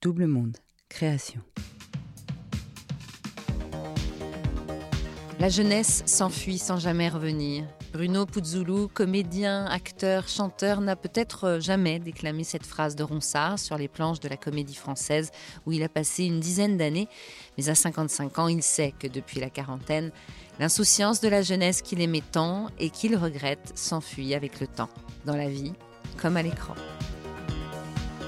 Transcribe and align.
Double 0.00 0.28
Monde, 0.28 0.58
création. 0.88 1.40
La 5.40 5.48
jeunesse 5.48 6.04
s'enfuit 6.06 6.58
sans 6.58 6.76
jamais 6.76 7.08
revenir. 7.08 7.64
Bruno 7.92 8.24
Puzzulu, 8.24 8.86
comédien, 8.86 9.66
acteur, 9.66 10.28
chanteur, 10.28 10.80
n'a 10.80 10.94
peut-être 10.94 11.58
jamais 11.60 11.98
déclamé 11.98 12.44
cette 12.44 12.64
phrase 12.64 12.94
de 12.94 13.02
Ronsard 13.02 13.58
sur 13.58 13.76
les 13.76 13.88
planches 13.88 14.20
de 14.20 14.28
la 14.28 14.36
comédie 14.36 14.76
française 14.76 15.32
où 15.66 15.72
il 15.72 15.82
a 15.82 15.88
passé 15.88 16.26
une 16.26 16.38
dizaine 16.38 16.76
d'années. 16.76 17.08
Mais 17.56 17.68
à 17.68 17.74
55 17.74 18.38
ans, 18.38 18.46
il 18.46 18.62
sait 18.62 18.94
que 18.96 19.08
depuis 19.08 19.40
la 19.40 19.50
quarantaine, 19.50 20.12
l'insouciance 20.60 21.20
de 21.20 21.28
la 21.28 21.42
jeunesse 21.42 21.82
qu'il 21.82 22.00
aimait 22.00 22.22
tant 22.30 22.68
et 22.78 22.90
qu'il 22.90 23.16
regrette 23.16 23.72
s'enfuit 23.74 24.34
avec 24.34 24.60
le 24.60 24.68
temps, 24.68 24.90
dans 25.24 25.36
la 25.36 25.48
vie 25.48 25.72
comme 26.16 26.36
à 26.36 26.42
l'écran. 26.42 26.74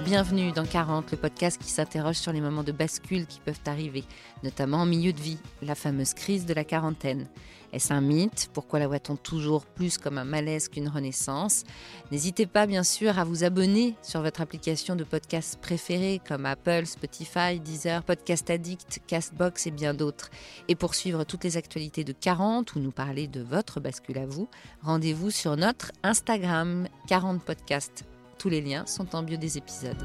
Bienvenue 0.05 0.51
dans 0.51 0.65
40, 0.65 1.11
le 1.11 1.19
podcast 1.19 1.61
qui 1.61 1.69
s'interroge 1.69 2.17
sur 2.17 2.33
les 2.33 2.41
moments 2.41 2.63
de 2.63 2.73
bascule 2.73 3.27
qui 3.27 3.39
peuvent 3.39 3.61
arriver, 3.67 4.03
notamment 4.43 4.79
en 4.79 4.87
milieu 4.87 5.13
de 5.13 5.21
vie, 5.21 5.39
la 5.61 5.75
fameuse 5.75 6.15
crise 6.15 6.47
de 6.47 6.55
la 6.55 6.65
quarantaine. 6.65 7.27
Est-ce 7.75 7.93
un 7.93 8.01
mythe? 8.01 8.49
Pourquoi 8.55 8.79
la 8.79 8.89
voit-on 8.89 9.17
toujours 9.17 9.67
plus 9.67 9.99
comme 9.99 10.17
un 10.17 10.25
malaise 10.25 10.69
qu'une 10.69 10.89
renaissance? 10.89 11.65
N'hésitez 12.11 12.47
pas 12.47 12.67
bien 12.67 12.83
sûr 12.83 13.19
à 13.19 13.25
vous 13.25 13.45
abonner 13.45 13.95
sur 14.03 14.23
votre 14.23 14.41
application 14.41 14.97
de 14.97 15.05
podcast 15.05 15.59
préférée 15.61 16.21
comme 16.27 16.47
Apple, 16.47 16.87
Spotify, 16.87 17.61
Deezer, 17.61 18.03
Podcast 18.03 18.49
Addict, 18.49 19.03
Castbox 19.07 19.67
et 19.67 19.71
bien 19.71 19.93
d'autres. 19.93 20.31
Et 20.69 20.77
pour 20.77 20.95
suivre 20.95 21.25
toutes 21.25 21.45
les 21.45 21.59
actualités 21.59 22.05
de 22.05 22.13
40 22.13 22.75
ou 22.75 22.81
nous 22.81 22.91
parler 22.91 23.29
de 23.29 23.43
votre 23.43 23.81
bascule 23.81 24.19
à 24.19 24.27
vous, 24.27 24.49
rendez-vous 24.83 25.31
sur 25.31 25.57
notre 25.59 25.93
Instagram 26.03 26.89
40 27.07 27.45
Podcast. 27.45 28.05
Tous 28.41 28.49
les 28.49 28.63
liens 28.63 28.87
sont 28.87 29.15
en 29.15 29.23
bio 29.23 29.37
des 29.37 29.59
épisodes. 29.59 30.03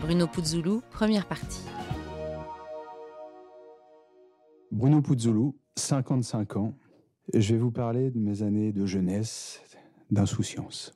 Bruno 0.00 0.28
Puzzulu, 0.28 0.82
première 0.92 1.26
partie. 1.26 1.64
Bruno 4.70 5.02
Puzzulu, 5.02 5.50
55 5.74 6.54
ans. 6.54 6.74
Je 7.34 7.54
vais 7.54 7.58
vous 7.58 7.72
parler 7.72 8.12
de 8.12 8.20
mes 8.20 8.42
années 8.42 8.70
de 8.70 8.86
jeunesse, 8.86 9.62
d'insouciance. 10.12 10.94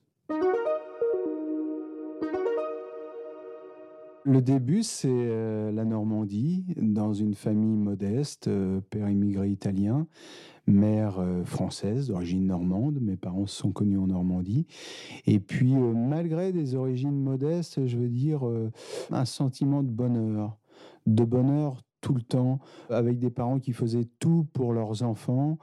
Le 4.26 4.40
début, 4.40 4.82
c'est 4.82 5.10
euh, 5.10 5.70
la 5.70 5.84
Normandie, 5.84 6.64
dans 6.80 7.12
une 7.12 7.34
famille 7.34 7.76
modeste, 7.76 8.48
euh, 8.48 8.80
père 8.88 9.10
immigré 9.10 9.50
italien, 9.50 10.06
mère 10.66 11.18
euh, 11.18 11.44
française 11.44 12.08
d'origine 12.08 12.46
normande. 12.46 12.98
Mes 13.02 13.18
parents 13.18 13.46
se 13.46 13.54
sont 13.54 13.70
connus 13.70 13.98
en 13.98 14.06
Normandie. 14.06 14.66
Et 15.26 15.40
puis, 15.40 15.74
malgré 15.74 16.52
des 16.52 16.74
origines 16.74 17.20
modestes, 17.20 17.86
je 17.86 17.98
veux 17.98 18.08
dire, 18.08 18.48
un 19.10 19.24
sentiment 19.26 19.82
de 19.82 19.90
bonheur, 19.90 20.56
de 21.06 21.24
bonheur 21.24 21.82
tout 22.00 22.14
le 22.14 22.22
temps, 22.22 22.60
avec 22.90 23.18
des 23.18 23.30
parents 23.30 23.58
qui 23.58 23.72
faisaient 23.72 24.06
tout 24.18 24.46
pour 24.52 24.74
leurs 24.74 25.02
enfants, 25.02 25.58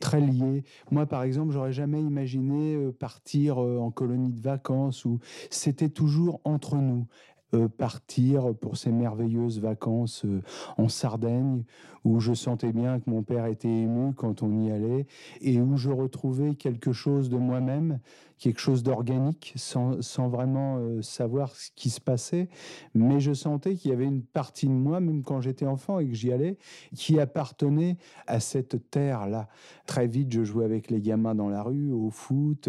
très 0.00 0.20
liés. 0.20 0.64
Moi, 0.90 1.06
par 1.06 1.22
exemple, 1.22 1.52
j'aurais 1.52 1.72
jamais 1.72 2.02
imaginé 2.02 2.76
partir 2.98 3.58
en 3.58 3.92
colonie 3.92 4.32
de 4.32 4.40
vacances 4.40 5.04
où 5.04 5.20
c'était 5.50 5.88
toujours 5.88 6.40
entre 6.44 6.76
nous. 6.76 7.06
Euh, 7.54 7.68
partir 7.68 8.54
pour 8.54 8.76
ces 8.76 8.90
merveilleuses 8.90 9.60
vacances 9.60 10.24
euh, 10.24 10.42
en 10.76 10.88
Sardaigne, 10.88 11.64
où 12.04 12.20
je 12.20 12.34
sentais 12.34 12.72
bien 12.72 13.00
que 13.00 13.08
mon 13.10 13.22
père 13.22 13.46
était 13.46 13.68
ému 13.68 14.12
quand 14.14 14.42
on 14.42 14.60
y 14.60 14.70
allait, 14.70 15.06
et 15.40 15.60
où 15.60 15.76
je 15.76 15.90
retrouvais 15.90 16.54
quelque 16.54 16.92
chose 16.92 17.28
de 17.28 17.36
moi-même, 17.36 18.00
quelque 18.38 18.60
chose 18.60 18.82
d'organique, 18.82 19.54
sans, 19.56 20.00
vraiment 20.28 20.76
euh, 20.78 21.02
savoir 21.02 21.54
ce 21.54 21.70
qui 21.76 21.88
se 21.88 22.00
passait, 22.00 22.48
mais 22.94 23.20
je 23.20 23.32
sentais 23.32 23.74
qu'il 23.74 23.90
y 23.90 23.94
avait 23.94 24.04
une 24.04 24.22
partie 24.22 24.66
de 24.66 24.72
moi, 24.72 25.00
même 25.00 25.22
quand 25.22 25.40
j'étais 25.40 25.66
enfant 25.66 25.98
et 25.98 26.08
que 26.08 26.14
j'y 26.14 26.32
allais, 26.32 26.58
qui 26.94 27.20
appartenait 27.20 27.96
à 28.26 28.40
cette 28.40 28.90
terre-là. 28.90 29.48
Très 29.86 30.06
vite, 30.06 30.32
je 30.32 30.44
jouais 30.44 30.64
avec 30.64 30.90
les 30.90 31.00
gamins 31.00 31.34
dans 31.34 31.48
la 31.48 31.62
rue, 31.62 31.92
au 31.92 32.10
foot, 32.10 32.68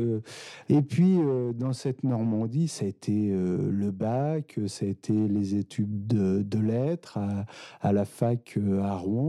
et 0.69 0.81
puis 0.81 1.19
dans 1.55 1.73
cette 1.73 2.03
Normandie, 2.03 2.67
ça 2.67 2.85
a 2.85 2.87
été 2.87 3.31
le 3.31 3.91
bac, 3.91 4.59
ça 4.67 4.85
a 4.85 4.89
été 4.89 5.13
les 5.13 5.55
études 5.55 6.07
de, 6.07 6.59
lettres 6.59 7.19
à, 7.81 7.93
la 7.93 8.05
fac 8.05 8.57
euh, 8.57 8.81
à 8.81 8.95
Rouen. 8.95 9.24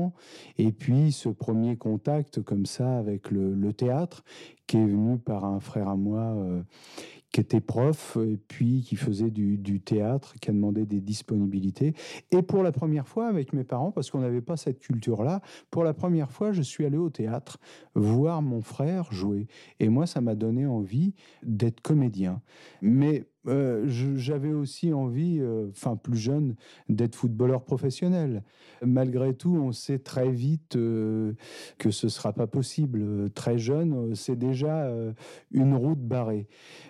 Et 0.59 0.73
puis 0.73 1.13
ce 1.13 1.29
premier 1.29 1.77
contact 1.77 2.43
comme 2.43 2.67
ça 2.67 2.99
avec 2.99 3.31
le, 3.31 3.73
théâtre 3.73 4.25
qui 4.67 4.77
est 4.77 4.87
venu 4.87 5.19
par 5.19 5.45
un 5.45 5.61
frère 5.61 5.89
à 5.89 5.97
moi 5.97 6.21
euh, 6.21 6.63
qui 7.37 7.41
était 7.41 7.61
prof 7.61 8.17
et 8.17 8.39
puis 8.39 8.83
qui 8.83 8.97
faisait 8.97 9.31
du, 9.31 9.81
théâtre, 9.81 10.37
qui 10.41 10.49
a 10.49 10.55
demandé 10.55 10.87
des 10.87 11.03
disponibilités. 11.03 11.93
Et 12.31 12.41
pour 12.41 12.63
la 12.63 12.73
première 12.73 13.07
fois 13.07 13.27
avec 13.27 13.53
mes 13.53 13.65
parents, 13.65 13.93
parce 13.93 14.11
qu'on 14.11 14.21
n'avait 14.21 14.41
pas 14.41 14.57
cette 14.57 14.79
culture-là, 14.79 15.43
pour 15.71 15.85
la 15.85 15.93
première 15.93 16.33
fois, 16.33 16.53
je 16.53 16.63
suis 16.63 16.87
allé 16.87 16.97
au 16.97 17.11
théâtre 17.11 17.59
voir 17.95 18.41
mon 18.41 18.63
frère 18.63 19.13
jouer. 19.13 19.49
Et 19.81 19.91
moi, 19.91 20.07
ça 20.07 20.23
m'a 20.23 20.35
donné 20.35 20.65
envie 20.67 21.13
d'être 21.43 21.83
comédien. 21.83 22.41
Mais 22.81 23.27
euh, 23.49 23.85
j'avais 24.17 24.53
aussi 24.53 24.93
envie, 24.93 25.39
euh, 25.41 25.69
enfin 25.71 25.97
plus 25.97 26.17
jeune, 26.17 26.55
d'être 26.89 27.15
footballeur 27.15 27.63
professionnel. 27.63 28.43
Malgré 28.85 29.35
tout, 29.35 29.57
on 29.57 29.73
sait 29.73 29.99
très 29.99 30.31
vite 30.31 30.77
euh, 30.77 31.33
que 31.79 31.91
ce 31.91 32.09
sera 32.09 32.33
pas 32.33 32.47
possible. 32.47 33.31
Très 33.31 33.59
jeune, 33.59 34.15
c'est 34.15 34.37
déjà 34.37 34.91
une 35.53 35.75
route 35.75 36.01
barrée. 36.01 36.47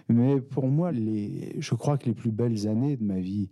Mais 0.08 0.40
pour 0.40 0.66
moi, 0.66 0.92
les, 0.92 1.54
je 1.58 1.74
crois 1.74 1.98
que 1.98 2.06
les 2.06 2.14
plus 2.14 2.30
belles 2.30 2.66
années 2.66 2.96
de 2.96 3.04
ma 3.04 3.18
vie, 3.18 3.50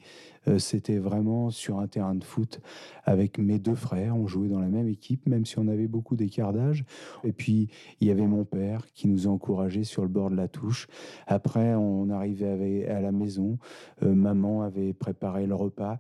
c'était 0.59 0.99
vraiment 0.99 1.51
sur 1.51 1.79
un 1.79 1.87
terrain 1.87 2.15
de 2.15 2.25
foot 2.25 2.61
avec 3.05 3.39
mes 3.39 3.59
deux 3.59 3.75
frères. 3.75 4.17
On 4.17 4.27
jouait 4.27 4.49
dans 4.49 4.61
la 4.61 4.69
même 4.69 4.89
équipe, 4.89 5.27
même 5.29 5.45
si 5.45 5.59
on 5.59 5.69
avait 5.69 5.87
beaucoup 5.87 6.17
d'écart 6.17 6.53
d'âge. 6.53 6.85
Et 7.23 7.33
puis, 7.33 7.69
il 8.01 8.09
y 8.09 8.11
avait 8.11 8.27
mon 8.27 8.45
père 8.45 8.87
qui 8.95 9.09
nous 9.09 9.27
encourageait 9.27 9.85
sur 9.85 10.03
le 10.03 10.09
bord 10.09 10.31
de 10.31 10.37
la 10.37 10.49
touche. 10.49 10.89
Après, 11.27 11.75
on 11.75 12.11
arrivait 12.11 12.87
à 12.89 13.01
la 13.01 13.13
maison. 13.13 13.59
Euh, 14.03 14.15
maman 14.15 14.63
avait 14.63 14.93
préparé 14.93 15.47
le 15.47 15.55
repas. 15.55 15.99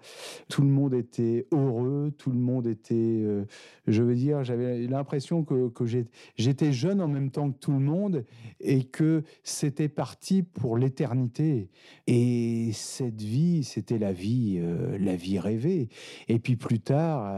Tout 0.49 0.62
le 0.62 0.69
monde 0.69 0.94
était 0.94 1.47
heureux, 1.53 2.12
tout 2.16 2.31
le 2.31 2.38
monde 2.38 2.66
était, 2.66 2.94
euh, 2.94 3.44
je 3.87 4.03
veux 4.03 4.15
dire, 4.15 4.44
j'avais 4.44 4.87
l'impression 4.87 5.44
que 5.44 5.84
j'étais 6.37 6.72
jeune 6.72 7.00
en 7.00 7.09
même 7.09 7.31
temps 7.31 7.50
que 7.50 7.59
tout 7.59 7.72
le 7.72 7.78
monde 7.78 8.25
et 8.61 8.84
que 8.84 9.22
c'était 9.43 9.88
parti 9.88 10.43
pour 10.43 10.76
l'éternité. 10.76 11.69
Et 12.06 12.71
cette 12.72 13.22
vie, 13.22 13.65
c'était 13.65 13.99
la 13.99 14.12
vie, 14.12 14.34
euh, 14.59 14.99
la 14.99 15.17
vie 15.17 15.39
rêvée. 15.39 15.89
Et 16.28 16.39
puis 16.39 16.56
plus 16.56 16.81
tard, 16.81 17.31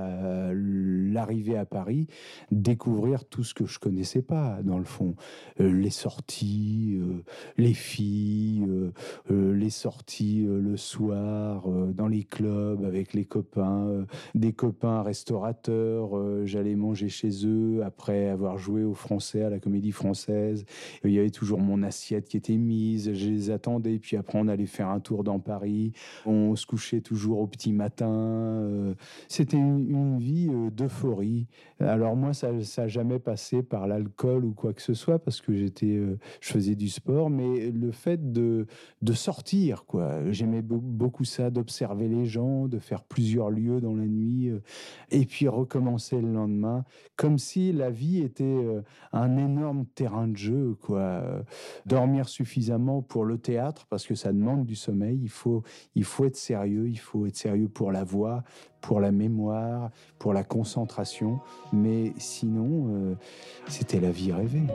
l'arrivée 0.53 1.57
à 1.57 1.65
Paris, 1.65 2.07
découvrir 2.51 3.25
tout 3.25 3.45
ce 3.45 3.55
que 3.55 3.67
je 3.67 3.79
connaissais 3.79 4.23
pas, 4.23 4.61
dans 4.63 4.79
le 4.79 4.85
fond, 4.85 5.15
les 5.59 5.91
sorties, 5.91 6.99
les 7.57 7.75
filles, 7.75 8.67
les 9.31 9.71
sorties 9.71 10.17
euh, 10.47 10.61
le 10.61 10.77
soir 10.77 11.71
euh, 11.71 11.93
dans 11.93 12.09
les 12.09 12.25
clubs 12.25 12.85
avec 12.85 13.13
les 13.13 13.25
copains, 13.25 13.87
euh, 13.87 14.05
des 14.35 14.53
copains 14.53 15.03
restaurateurs. 15.03 16.11
J'allais 16.45 16.75
manger 16.75 17.09
chez 17.09 17.47
eux 17.47 17.83
après 17.85 18.29
avoir 18.29 18.59
joué 18.59 18.85
au 18.85 18.95
français 18.95 19.43
à 19.43 19.51
la 19.51 19.59
comédie 19.59 19.93
française. 19.93 20.65
Il 21.05 21.13
y 21.13 21.19
avait 21.19 21.31
toujours 21.31 21.61
mon 21.61 21.83
assiette 21.83 22.29
qui 22.29 22.37
était 22.37 22.57
mise. 22.57 23.13
Je 23.13 23.29
les 23.29 23.51
attendais. 23.51 23.99
Puis 23.99 24.17
après, 24.17 24.39
on 24.39 24.49
allait 24.49 24.67
faire 24.67 24.89
un 24.89 25.01
tour 25.01 25.25
dans 25.25 25.39
Paris. 25.39 25.93
On 26.25 26.57
se 26.57 26.67
couchait 26.67 26.86
toujours 27.03 27.41
au 27.41 27.47
petit 27.47 27.73
matin. 27.73 28.95
C'était 29.29 29.57
une, 29.57 30.19
vie 30.19 30.51
d'euphorie. 30.73 31.47
Alors 31.81 32.17
moi, 32.17 32.33
ça 32.33 32.53
n'a 32.53 32.89
jamais 32.89 33.19
passé 33.19 33.63
par 33.63 33.87
l'alcool 33.87 34.45
ou 34.45 34.53
quoi 34.53 34.73
que 34.73 34.83
ce 34.83 34.95
soit 34.95 35.19
parce 35.19 35.41
que 35.41 35.55
j'étais, 35.55 36.01
je 36.41 36.49
faisais 36.49 36.75
du 36.75 36.89
sport. 36.89 37.31
Mais 37.31 37.71
le 37.71 37.91
fait 37.93 38.33
de, 38.33 38.67
de 39.03 39.13
sortir 39.13 39.85
quoi. 39.87 40.31
J'aimais 40.31 40.63
beaucoup 40.63 41.25
ça, 41.25 41.51
d'observer 41.51 42.09
les 42.09 42.25
gens, 42.25 42.69
de 42.69 42.79
faire 42.79 43.05
plusieurs 43.05 43.51
lieux 43.51 43.81
dans 43.81 43.95
la 43.95 44.07
nuit, 44.07 44.49
euh, 44.49 44.61
et 45.11 45.25
puis 45.27 45.49
recommencer 45.49 46.21
le 46.21 46.33
lendemain, 46.33 46.85
comme 47.17 47.39
si 47.39 47.73
la 47.73 47.91
vie 47.91 48.21
était 48.21 48.45
euh, 48.45 48.83
un 49.13 49.37
énorme 49.37 49.87
terrain 49.95 50.29
de 50.29 50.37
jeu, 50.37 50.77
quoi. 50.81 51.23
Dormir 51.87 52.29
suffisamment 52.29 53.03
pour 53.03 53.25
le 53.25 53.39
théâtre, 53.39 53.87
parce 53.89 54.07
que 54.07 54.15
ça 54.15 54.33
demande 54.33 54.67
du 54.67 54.75
sommeil. 54.75 55.19
Il 55.23 55.31
faut, 55.31 55.63
il 55.95 56.05
faut 56.05 56.25
être 56.25 56.37
sérieux, 56.37 56.76
il 56.85 56.99
faut 56.99 57.27
être 57.27 57.37
sérieux 57.37 57.69
pour 57.69 57.93
la 57.93 58.05
voix, 58.05 58.43
pour 58.81 59.01
la 59.01 59.13
mémoire, 59.13 59.91
pour 60.19 60.33
la 60.33 60.45
concentration. 60.45 61.41
Mais 61.73 62.13
sinon, 62.19 62.89
euh, 62.91 63.15
c'était 63.69 64.01
la 64.01 64.11
vie 64.11 64.33
rêvée. 64.33 64.67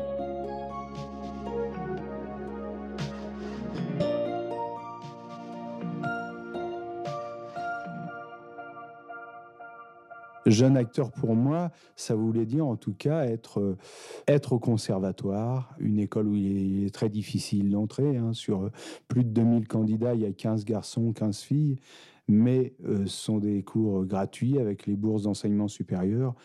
Jeune 10.52 10.76
acteur 10.76 11.12
pour 11.12 11.34
moi, 11.34 11.72
ça 11.96 12.14
voulait 12.14 12.46
dire 12.46 12.68
en 12.68 12.76
tout 12.76 12.94
cas 12.94 13.24
être, 13.24 13.60
euh, 13.60 14.40
au 14.52 14.60
conservatoire, 14.60 15.74
une 15.80 15.98
école 15.98 16.28
où 16.28 16.36
il 16.36 16.86
est 16.86 16.94
très 16.94 17.08
difficile 17.08 17.70
d'entrer. 17.70 18.18
Hein. 18.18 18.34
sur 18.34 18.64
euh, 18.64 18.72
plus 19.08 19.24
de 19.24 19.30
2000 19.30 19.68
candidats, 19.68 20.14
il 20.14 20.22
y 20.22 20.26
a 20.26 20.32
15 20.32 20.66
garçons, 20.66 21.14
15 21.14 21.40
filles. 21.40 21.78
mais 22.28 22.74
ce 22.86 23.06
sont 23.08 23.38
des 23.40 23.64
cours 23.64 24.06
gratuits 24.06 24.60
avec 24.60 24.86
les 24.88 24.96
bourses 24.96 25.24
d'enseignement 25.24 25.68
supérieur 25.68 26.36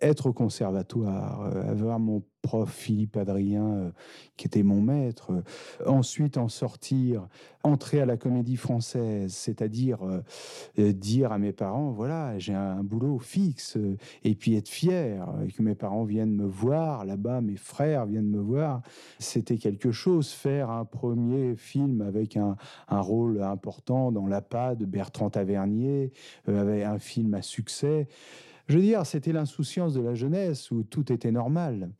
être 0.00 0.26
au 0.26 0.32
conservatoire, 0.32 1.42
euh, 1.42 1.70
avoir 1.70 1.98
mon 1.98 2.22
prof 2.42 2.70
Philippe 2.70 3.16
Adrien, 3.16 3.64
euh, 3.64 3.90
qui 4.36 4.46
était 4.46 4.62
mon 4.62 4.82
maître, 4.82 5.30
euh, 5.32 5.42
ensuite 5.86 6.36
en 6.36 6.48
sortir, 6.48 7.26
entrer 7.62 8.00
à 8.00 8.06
la 8.06 8.16
comédie 8.16 8.56
française, 8.56 9.32
c'est-à-dire 9.32 10.00
dire 10.76 11.32
à 11.32 11.38
mes 11.38 11.52
parents, 11.52 11.92
voilà, 11.92 12.38
j'ai 12.38 12.52
un 12.52 12.82
boulot 12.84 13.18
fixe, 13.18 13.78
et 14.22 14.34
puis 14.34 14.54
être 14.54 14.68
fier, 14.68 15.26
que 15.56 15.62
mes 15.62 15.74
parents 15.74 16.04
viennent 16.04 16.34
me 16.34 16.44
voir, 16.44 17.06
là-bas 17.06 17.40
mes 17.40 17.56
frères 17.56 18.04
viennent 18.04 18.28
me 18.28 18.40
voir, 18.40 18.82
c'était 19.18 19.56
quelque 19.56 19.92
chose, 19.92 20.28
faire 20.28 20.68
un 20.68 20.84
premier 20.84 21.56
film 21.56 22.02
avec 22.02 22.36
un, 22.36 22.56
rôle 22.90 23.42
important 23.42 24.12
dans 24.12 24.26
La 24.26 24.42
de 24.74 24.84
Bertrand 24.84 25.30
Tavernier, 25.30 26.12
avec 26.46 26.84
un 26.84 26.98
film 26.98 27.32
à 27.32 27.40
succès. 27.40 28.08
Je 28.66 28.76
veux 28.76 28.82
dire, 28.82 29.04
c'était 29.04 29.32
l'insouciance 29.32 29.92
de 29.92 30.00
la 30.00 30.14
jeunesse 30.14 30.70
où 30.70 30.84
tout 30.84 31.12
était 31.12 31.30
normal. 31.30 31.90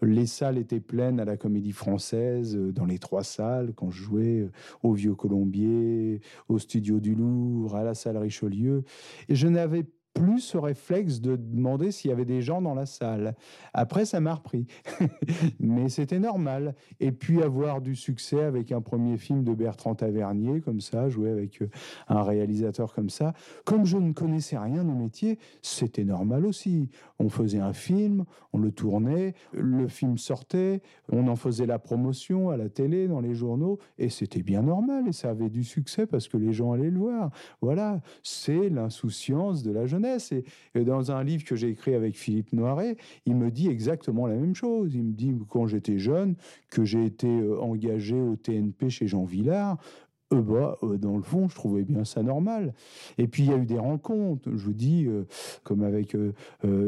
Les 0.00 0.26
salles 0.26 0.56
étaient 0.56 0.80
pleines 0.80 1.20
à 1.20 1.26
la 1.26 1.36
comédie 1.36 1.72
française, 1.72 2.56
euh, 2.56 2.72
dans 2.72 2.86
les 2.86 2.98
trois 2.98 3.22
salles, 3.22 3.72
quand 3.74 3.90
je 3.90 4.02
jouais 4.02 4.40
euh, 4.40 4.52
au 4.82 4.94
Vieux 4.94 5.14
Colombier, 5.14 6.22
au 6.48 6.58
Studio 6.58 6.98
du 6.98 7.14
Louvre, 7.14 7.76
à 7.76 7.84
la 7.84 7.94
salle 7.94 8.16
Richelieu. 8.16 8.84
Et 9.28 9.34
je 9.34 9.48
n'avais 9.48 9.84
plus 10.14 10.38
ce 10.38 10.56
réflexe 10.56 11.20
de 11.20 11.34
demander 11.34 11.90
s'il 11.90 12.08
y 12.08 12.12
avait 12.12 12.24
des 12.24 12.40
gens 12.40 12.62
dans 12.62 12.74
la 12.74 12.86
salle. 12.86 13.34
Après, 13.72 14.04
ça 14.04 14.20
m'a 14.20 14.34
repris. 14.34 14.66
Mais 15.60 15.88
c'était 15.88 16.20
normal. 16.20 16.76
Et 17.00 17.10
puis 17.10 17.42
avoir 17.42 17.80
du 17.80 17.96
succès 17.96 18.40
avec 18.42 18.70
un 18.70 18.80
premier 18.80 19.18
film 19.18 19.42
de 19.42 19.52
Bertrand 19.52 19.96
Tavernier, 19.96 20.60
comme 20.60 20.80
ça, 20.80 21.08
jouer 21.08 21.30
avec 21.30 21.60
euh, 21.60 21.68
un 22.08 22.22
réalisateur 22.22 22.94
comme 22.94 23.10
ça. 23.10 23.34
Comme 23.64 23.84
je 23.84 23.96
ne 23.96 24.12
connaissais 24.12 24.56
rien 24.56 24.88
au 24.88 24.94
métier, 24.94 25.38
c'était 25.62 26.04
normal 26.04 26.46
aussi. 26.46 26.88
On 27.18 27.28
faisait 27.28 27.60
un 27.60 27.72
film, 27.72 28.24
on 28.52 28.58
le 28.58 28.70
tournait, 28.70 29.34
le 29.52 29.88
film 29.88 30.16
sortait, 30.16 30.80
on 31.10 31.26
en 31.26 31.36
faisait 31.36 31.66
la 31.66 31.80
promotion 31.80 32.50
à 32.50 32.56
la 32.56 32.68
télé, 32.68 33.08
dans 33.08 33.20
les 33.20 33.34
journaux, 33.34 33.78
et 33.98 34.10
c'était 34.10 34.42
bien 34.42 34.62
normal. 34.62 35.08
Et 35.08 35.12
ça 35.12 35.30
avait 35.30 35.50
du 35.50 35.64
succès 35.64 36.06
parce 36.06 36.28
que 36.28 36.36
les 36.36 36.52
gens 36.52 36.72
allaient 36.72 36.90
le 36.90 37.00
voir. 37.00 37.30
Voilà, 37.60 38.00
c'est 38.22 38.68
l'insouciance 38.68 39.64
de 39.64 39.72
la 39.72 39.86
jeunesse 39.86 40.03
et 40.74 40.84
dans 40.84 41.12
un 41.12 41.24
livre 41.24 41.44
que 41.44 41.56
j'ai 41.56 41.68
écrit 41.68 41.94
avec 41.94 42.16
Philippe 42.16 42.52
Noiret, 42.52 42.96
il 43.26 43.36
me 43.36 43.50
dit 43.50 43.68
exactement 43.68 44.26
la 44.26 44.34
même 44.34 44.54
chose. 44.54 44.94
Il 44.94 45.04
me 45.04 45.12
dit 45.12 45.34
quand 45.48 45.66
j'étais 45.66 45.98
jeune, 45.98 46.36
que 46.70 46.84
j'ai 46.84 47.04
été 47.04 47.28
euh, 47.28 47.60
engagé 47.60 48.20
au 48.20 48.36
TNP 48.36 48.90
chez 48.90 49.06
Jean 49.06 49.24
Villard, 49.24 49.78
euh, 50.32 50.40
bah, 50.40 50.78
euh, 50.82 50.96
dans 50.96 51.16
le 51.16 51.22
fond, 51.22 51.48
je 51.48 51.54
trouvais 51.54 51.84
bien 51.84 52.04
ça 52.04 52.22
normal. 52.22 52.74
Et 53.18 53.28
puis, 53.28 53.44
il 53.44 53.50
y 53.50 53.52
a 53.52 53.56
eu 53.56 53.66
des 53.66 53.78
rencontres, 53.78 54.50
je 54.54 54.64
vous 54.64 54.72
dis, 54.72 55.06
comme 55.62 55.82
avec 55.82 56.16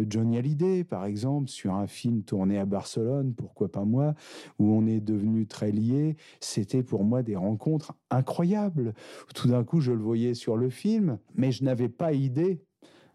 Johnny 0.08 0.38
Hallyday, 0.38 0.84
par 0.84 1.04
exemple, 1.04 1.48
sur 1.48 1.74
un 1.74 1.86
film 1.86 2.22
tourné 2.22 2.58
à 2.58 2.64
Barcelone, 2.64 3.34
pourquoi 3.34 3.70
pas 3.70 3.84
moi, 3.84 4.14
où 4.58 4.72
on 4.72 4.86
est 4.86 5.00
devenu 5.00 5.46
très 5.46 5.70
liés. 5.70 6.16
C'était 6.40 6.82
pour 6.82 7.04
moi 7.04 7.22
des 7.22 7.36
rencontres 7.36 7.94
incroyables. 8.10 8.94
Tout 9.34 9.48
d'un 9.48 9.64
coup, 9.64 9.80
je 9.80 9.92
le 9.92 10.02
voyais 10.02 10.34
sur 10.34 10.56
le 10.56 10.70
film, 10.70 11.18
mais 11.34 11.52
je 11.52 11.62
n'avais 11.64 11.88
pas 11.88 12.12
idée 12.12 12.60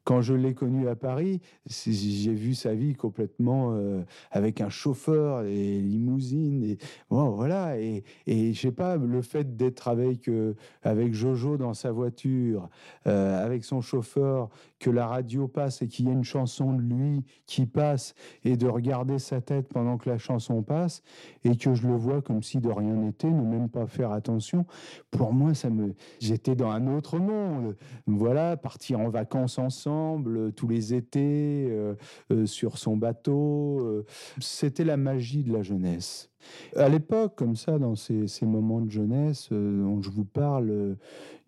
quand 0.04 0.22
je 0.22 0.34
l'ai 0.34 0.54
connu 0.54 0.88
à 0.88 0.96
Paris, 0.96 1.42
j'ai 1.66 2.34
vu 2.34 2.56
sa 2.56 2.74
vie 2.74 2.96
complètement 2.96 3.74
euh, 3.74 4.02
avec 4.32 4.62
un 4.62 4.70
chauffeur 4.70 5.44
et 5.44 5.80
limousine 5.80 6.64
et 6.64 6.78
voilà. 7.10 7.80
Et, 7.80 8.04
et 8.26 8.54
je 8.54 8.60
sais 8.60 8.72
pas 8.72 8.98
le 8.98 9.22
fait 9.22 9.56
d'être 9.56 9.88
avec 9.88 10.28
euh, 10.28 10.56
avec 10.84 11.14
Jojo 11.14 11.58
dans 11.58 11.74
sa 11.74 11.92
voiture, 11.92 12.70
euh, 13.08 13.44
avec 13.44 13.64
son 13.64 13.82
chauffeur, 13.82 14.50
que 14.82 14.90
la 14.90 15.06
radio 15.06 15.48
passe 15.48 15.84
et 15.84 15.88
qu'il 15.88 16.08
y 16.08 16.10
ait 16.10 16.14
une 16.14 16.24
chanson 16.24 16.74
de 16.74 16.82
lui 16.82 17.24
qui 17.46 17.68
passe 17.68 18.16
et 18.44 18.58
de 18.58 18.68
regarder 18.68 19.20
sa 19.20 19.40
tête 19.40 19.70
pendant 19.70 19.98
que 19.98 20.10
la 20.10 20.18
chanson 20.18 20.64
passe 20.64 21.04
et 21.44 21.56
que 21.56 21.76
je 21.76 21.88
le 21.88 21.96
vois 21.96 22.24
comme 22.24 22.42
si 22.42 22.60
de 22.60 22.70
rien 22.70 22.96
n'était, 22.96 23.30
ne 23.30 23.44
même 23.44 23.70
pas 23.70 23.86
faire 23.86 24.12
attention. 24.12 24.66
Pour 25.12 25.34
moi, 25.34 25.54
ça 25.54 25.70
me, 25.70 25.94
j'étais 26.20 26.56
dans 26.56 26.72
un 26.72 26.88
autre 26.88 27.20
monde. 27.20 27.78
Voilà, 28.08 28.58
partir 28.58 29.00
en 29.00 29.10
vacances 29.10 29.60
ensemble 29.60 30.38
euh, 30.38 30.52
tous 30.52 30.68
les 30.68 30.96
étés 30.96 31.68
euh, 31.70 31.94
euh, 32.32 32.48
sur 32.48 32.80
son 32.80 32.98
bateau. 32.98 34.04
C'était 34.40 34.84
la 34.84 34.98
magie 34.98 35.44
de 35.44 35.54
la 35.54 35.62
jeunesse. 35.62 36.31
À 36.76 36.90
l'époque, 36.90 37.36
comme 37.36 37.56
ça, 37.56 37.80
dans 37.80 37.96
ces, 37.96 38.28
moments 38.44 38.82
de 38.82 38.90
jeunesse 38.90 39.50
dont 39.52 40.02
je 40.02 40.10
vous 40.10 40.26
parle, 40.26 40.98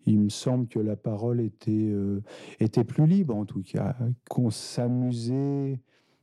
il 0.06 0.20
me 0.20 0.28
semble 0.28 0.68
que 0.68 0.78
la 0.78 0.96
parole 0.96 1.40
était, 1.40 1.92
était 2.60 2.84
plus 2.84 3.06
libre, 3.06 3.34
en 3.34 3.44
tout 3.44 3.62
cas, 3.62 3.96
qu'on 4.28 4.50
s'amusait, 4.50 5.80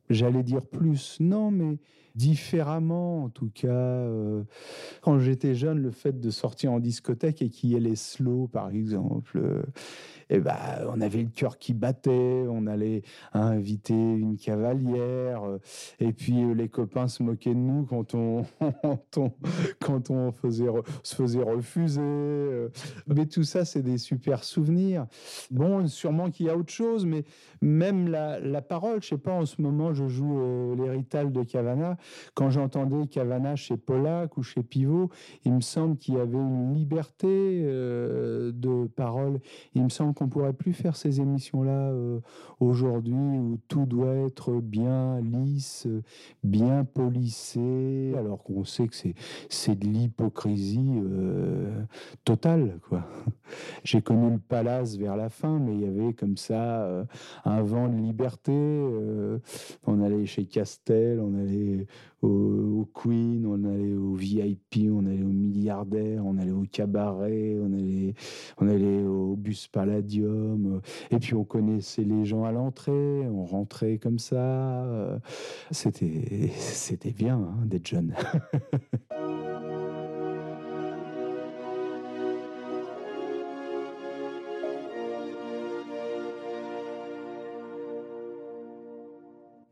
j'allais 0.09 0.43
dire 0.43 0.65
plus, 0.65 1.17
non, 1.19 1.51
mais 1.51 1.77
différemment, 2.15 3.23
en 3.23 3.29
tout 3.29 3.49
cas. 3.53 4.05
quand 5.01 5.19
j'étais 5.19 5.55
jeune, 5.55 5.79
le 5.79 5.91
fait 5.91 6.19
de 6.19 6.29
sortir 6.29 6.71
en 6.73 6.79
discothèque 6.79 7.41
et 7.41 7.49
qu'il 7.49 7.71
y 7.71 7.75
ait 7.75 7.79
les 7.79 7.95
slow, 7.95 8.47
par 8.47 8.69
exemple, 8.69 9.41
ben, 10.39 10.55
on 10.87 11.01
avait 11.01 11.23
le 11.23 11.29
cœur 11.29 11.57
qui 11.57 11.73
battait, 11.73 12.45
on 12.49 12.65
allait 12.67 13.03
inviter 13.33 13.93
une 13.93 14.37
cavalière, 14.37 15.43
euh, 15.43 15.57
et 15.99 16.13
puis 16.13 16.41
euh, 16.43 16.53
les 16.53 16.69
copains 16.69 17.07
se 17.07 17.21
moquaient 17.21 17.53
de 17.53 17.59
nous 17.59 17.83
quand 17.83 18.15
on, 18.15 18.45
quand 19.79 20.09
on 20.09 20.31
faisait, 20.31 20.67
se 21.03 21.15
faisait 21.15 21.43
refuser. 21.43 22.01
Euh. 22.01 22.69
Mais 23.07 23.25
tout 23.25 23.43
ça, 23.43 23.65
c'est 23.65 23.81
des 23.81 23.97
super 23.97 24.43
souvenirs. 24.43 25.05
Bon, 25.49 25.87
sûrement 25.87 26.29
qu'il 26.29 26.45
y 26.45 26.49
a 26.49 26.55
autre 26.55 26.71
chose, 26.71 27.05
mais 27.05 27.25
même 27.61 28.07
la, 28.07 28.61
parole, 28.61 29.01
je 29.01 29.09
sais 29.09 29.17
pas, 29.17 29.33
en 29.33 29.45
ce 29.45 29.61
moment, 29.61 29.93
je 29.93 30.07
joue 30.07 30.75
l'hérital 30.75 31.31
de 31.31 31.43
Cavana. 31.43 31.97
Quand 32.35 32.49
j'entendais 32.49 33.07
Cavana 33.07 33.55
chez 33.55 33.75
Pollack 33.75 34.37
ou 34.37 34.43
chez 34.43 34.63
Pivot, 34.63 35.09
il 35.43 35.53
me 35.53 35.61
semble 35.61 35.97
qu'il 35.97 36.15
y 36.15 36.19
avait 36.19 36.37
une 36.37 36.73
liberté 36.73 37.61
de 37.63 38.87
parole. 38.95 39.20
Il 39.75 39.83
me 39.83 39.89
semble 39.89 40.13
on 40.21 40.27
pourrait 40.27 40.53
plus 40.53 40.73
faire 40.73 40.95
ces 40.95 41.19
émissions-là 41.19 41.89
euh, 41.91 42.19
aujourd'hui 42.59 43.13
où 43.13 43.57
tout 43.67 43.85
doit 43.85 44.13
être 44.13 44.53
bien 44.61 45.19
lisse, 45.21 45.87
bien 46.43 46.85
polissé, 46.85 48.13
alors 48.15 48.43
qu'on 48.43 48.63
sait 48.63 48.87
que 48.87 48.95
c'est, 49.49 49.79
de 49.79 49.87
l'hypocrisie 49.87 50.93
euh, 51.03 51.83
totale. 52.23 52.79
J'ai 53.83 54.01
connu 54.01 54.31
le 54.31 54.39
palace 54.39 54.95
vers 54.95 55.15
la 55.15 55.29
fin, 55.29 55.59
mais 55.59 55.73
il 55.73 55.81
y 55.81 55.87
avait 55.87 56.13
comme 56.13 56.37
ça 56.37 56.83
euh, 56.83 57.03
un 57.45 57.63
vent 57.63 57.87
de 57.87 57.97
liberté. 57.97 58.51
on 59.87 60.01
allait 60.01 60.25
chez 60.25 60.45
Castel, 60.45 61.19
on 61.19 61.33
allait 61.33 61.87
au, 62.21 62.87
Queen, 62.93 63.45
on 63.45 63.63
allait 63.63 63.93
au 63.93 64.13
VIP, 64.13 64.89
on 64.91 65.05
allait 65.05 65.23
au 65.23 65.27
milliardaire, 65.27 66.25
on 66.25 66.37
allait 66.37 66.51
au 66.51 66.65
cabaret, 66.71 67.57
on 67.59 67.73
allait, 67.73 68.13
on 68.59 68.67
allait 68.67 69.03
au 69.03 69.20
bus 69.35 69.67
Palladium, 69.67 70.81
et 71.09 71.17
puis 71.17 71.33
on 71.33 71.43
connaissait 71.43 72.03
les 72.03 72.25
gens 72.25 72.43
à 72.43 72.51
l'entrée, 72.51 73.27
on 73.27 73.45
rentrait 73.45 73.97
comme 73.97 74.19
ça. 74.19 75.19
C'était, 75.71 76.49
c'était 76.57 77.13
bien 77.13 77.37
hein, 77.37 77.65
d'être 77.65 77.87
jeune. 77.87 78.13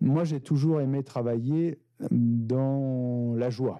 Moi, 0.01 0.23
j'ai 0.23 0.39
toujours 0.39 0.81
aimé 0.81 1.03
travailler 1.03 1.77
dans 2.09 3.35
la 3.35 3.49
joie. 3.49 3.79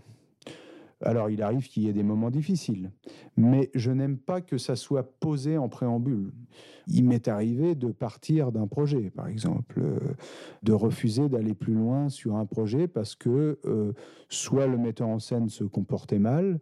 Alors, 1.02 1.30
il 1.30 1.42
arrive 1.42 1.68
qu'il 1.68 1.84
y 1.84 1.90
ait 1.90 1.94
des 1.94 2.04
moments 2.04 2.30
difficiles, 2.30 2.92
mais 3.39 3.72
je 3.74 3.89
n'aime 3.89 4.17
pas 4.17 4.41
que 4.41 4.58
ça 4.58 4.75
soit 4.75 5.13
posé 5.22 5.58
en 5.58 5.69
préambule. 5.69 6.34
Il 6.88 7.05
m'est 7.05 7.29
arrivé 7.29 7.74
de 7.74 7.88
partir 7.88 8.51
d'un 8.51 8.67
projet, 8.67 9.12
par 9.12 9.27
exemple, 9.27 9.79
euh, 9.79 9.98
de 10.62 10.74
refuser 10.74 11.29
d'aller 11.29 11.53
plus 11.53 11.74
loin 11.74 12.10
sur 12.10 12.36
un 12.36 12.46
projet 12.46 12.89
parce 12.89 13.15
que 13.15 13.58
euh, 13.63 13.93
soit 14.27 14.67
le 14.67 14.77
metteur 14.77 15.08
en 15.08 15.19
scène 15.19 15.48
se 15.48 15.63
comportait 15.63 16.19
mal, 16.19 16.60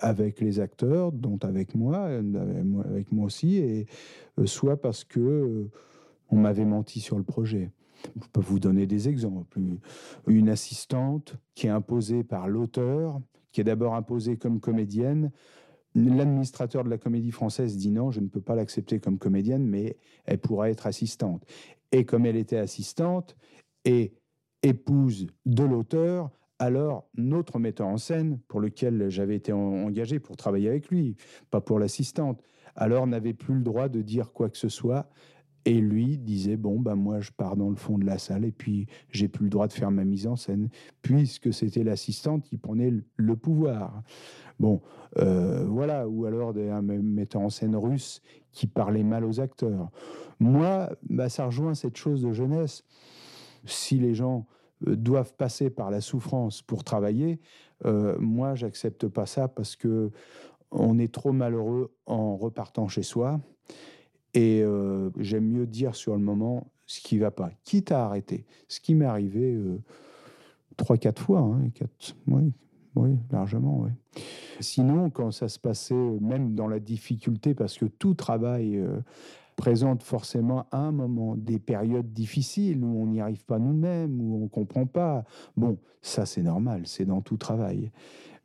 avec 0.00 0.40
les 0.40 0.60
acteurs, 0.60 1.12
dont 1.12 1.38
avec 1.42 1.74
moi, 1.74 2.08
avec 2.84 3.10
moi 3.10 3.24
aussi, 3.24 3.56
et 3.56 3.86
euh, 4.38 4.44
soit 4.44 4.80
parce 4.80 5.04
que 5.04 5.66
on 6.30 6.36
m'avait 6.36 6.66
menti 6.66 7.00
sur 7.00 7.16
le 7.16 7.24
projet. 7.24 7.72
Je 8.20 8.28
peux 8.32 8.42
vous 8.42 8.60
donner 8.60 8.86
des 8.86 9.08
exemples. 9.08 9.58
Une 10.26 10.50
assistante 10.50 11.36
qui 11.54 11.68
est 11.68 11.70
imposée 11.70 12.22
par 12.22 12.48
l'auteur, 12.48 13.18
qui 13.50 13.62
est 13.62 13.64
d'abord 13.64 13.94
imposée 13.94 14.36
comme 14.36 14.60
comédienne. 14.60 15.32
L'administrateur 16.06 16.84
de 16.84 16.90
la 16.90 16.98
comédie 16.98 17.32
française 17.32 17.76
dit 17.76 17.90
non, 17.90 18.10
je 18.10 18.20
ne 18.20 18.28
peux 18.28 18.40
pas 18.40 18.54
l'accepter 18.54 19.00
comme 19.00 19.18
comédienne, 19.18 19.66
mais 19.66 19.96
elle 20.26 20.38
pourra 20.38 20.70
être 20.70 20.86
assistante. 20.86 21.44
Et 21.90 22.04
comme 22.04 22.24
elle 22.26 22.36
était 22.36 22.58
assistante 22.58 23.36
et 23.84 24.12
épouse 24.62 25.26
de 25.46 25.64
l'auteur, 25.64 26.30
alors 26.58 27.08
notre 27.16 27.58
metteur 27.58 27.88
en 27.88 27.96
scène, 27.96 28.38
pour 28.48 28.60
lequel 28.60 29.08
j'avais 29.08 29.36
été 29.36 29.52
engagé 29.52 30.20
pour 30.20 30.36
travailler 30.36 30.68
avec 30.68 30.88
lui, 30.88 31.16
pas 31.50 31.60
pour 31.60 31.78
l'assistante, 31.78 32.42
alors 32.76 33.06
n'avait 33.06 33.34
plus 33.34 33.54
le 33.54 33.62
droit 33.62 33.88
de 33.88 34.02
dire 34.02 34.32
quoi 34.32 34.48
que 34.50 34.58
ce 34.58 34.68
soit. 34.68 35.08
Et 35.68 35.82
lui 35.82 36.16
disait 36.16 36.56
bon 36.56 36.80
ben 36.80 36.94
moi 36.94 37.20
je 37.20 37.30
pars 37.30 37.54
dans 37.54 37.68
le 37.68 37.76
fond 37.76 37.98
de 37.98 38.06
la 38.06 38.16
salle 38.16 38.46
et 38.46 38.52
puis 38.52 38.86
j'ai 39.10 39.28
plus 39.28 39.44
le 39.44 39.50
droit 39.50 39.68
de 39.68 39.74
faire 39.74 39.90
ma 39.90 40.06
mise 40.06 40.26
en 40.26 40.34
scène 40.34 40.70
puisque 41.02 41.52
c'était 41.52 41.84
l'assistante 41.84 42.42
qui 42.42 42.56
prenait 42.56 42.90
le 43.16 43.36
pouvoir. 43.36 44.02
Bon 44.58 44.80
euh, 45.18 45.66
voilà 45.68 46.08
ou 46.08 46.24
alors 46.24 46.56
un 46.56 46.80
metteur 46.80 47.42
en 47.42 47.50
scène 47.50 47.76
russe 47.76 48.22
qui 48.50 48.66
parlait 48.66 49.02
mal 49.02 49.26
aux 49.26 49.40
acteurs. 49.40 49.90
Moi 50.40 50.88
bah, 51.10 51.28
ça 51.28 51.44
rejoint 51.44 51.74
cette 51.74 51.98
chose 51.98 52.22
de 52.22 52.32
jeunesse. 52.32 52.82
Si 53.66 53.98
les 53.98 54.14
gens 54.14 54.46
euh, 54.86 54.96
doivent 54.96 55.34
passer 55.34 55.68
par 55.68 55.90
la 55.90 56.00
souffrance 56.00 56.62
pour 56.62 56.82
travailler, 56.82 57.40
euh, 57.84 58.16
moi 58.18 58.54
j'accepte 58.54 59.06
pas 59.06 59.26
ça 59.26 59.48
parce 59.48 59.76
que 59.76 60.12
on 60.70 60.98
est 60.98 61.12
trop 61.12 61.32
malheureux 61.32 61.92
en 62.06 62.38
repartant 62.38 62.88
chez 62.88 63.02
soi. 63.02 63.38
Et 64.34 64.62
euh, 64.62 65.10
j'aime 65.18 65.46
mieux 65.46 65.66
dire 65.66 65.94
sur 65.94 66.14
le 66.14 66.22
moment 66.22 66.66
ce 66.86 67.00
qui 67.00 67.18
va 67.18 67.30
pas, 67.30 67.50
quitte 67.64 67.92
à 67.92 68.04
arrêter. 68.06 68.46
Ce 68.66 68.80
qui 68.80 68.94
m'est 68.94 69.04
arrivé 69.04 69.54
euh, 69.54 69.78
trois, 70.76 70.96
quatre 70.96 71.20
fois, 71.20 71.40
hein, 71.40 71.68
quatre, 71.74 72.16
oui, 72.26 72.52
oui, 72.96 73.18
largement. 73.30 73.86
Sinon, 74.60 75.10
quand 75.10 75.30
ça 75.30 75.48
se 75.48 75.58
passait, 75.58 75.94
même 75.94 76.54
dans 76.54 76.66
la 76.66 76.80
difficulté, 76.80 77.54
parce 77.54 77.76
que 77.76 77.84
tout 77.84 78.14
travail 78.14 78.76
euh, 78.76 79.00
présente 79.56 80.02
forcément 80.02 80.66
un 80.72 80.92
moment 80.92 81.36
des 81.36 81.58
périodes 81.58 82.12
difficiles 82.12 82.82
où 82.82 83.02
on 83.02 83.06
n'y 83.06 83.20
arrive 83.20 83.44
pas 83.44 83.58
nous-mêmes, 83.58 84.20
où 84.20 84.36
on 84.36 84.42
ne 84.44 84.48
comprend 84.48 84.86
pas. 84.86 85.24
Bon, 85.56 85.78
ça 86.00 86.26
c'est 86.26 86.42
normal, 86.42 86.82
c'est 86.86 87.04
dans 87.04 87.20
tout 87.20 87.36
travail. 87.36 87.90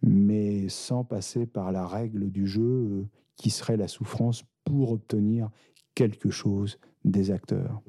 Mais 0.02 0.68
sans 0.68 1.06
passer 1.06 1.46
par 1.46 1.72
la 1.72 1.88
règle 1.88 2.30
du 2.30 2.46
jeu 2.46 3.08
qui 3.36 3.50
serait 3.50 3.78
la 3.78 3.88
souffrance 3.88 4.44
pour 4.64 4.92
obtenir 4.92 5.50
quelque 5.96 6.30
chose 6.30 6.80
des 7.04 7.32
acteurs. 7.32 7.82